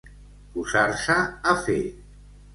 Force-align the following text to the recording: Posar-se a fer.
Posar-se 0.55 1.19
a 1.53 1.55
fer. 1.69 1.79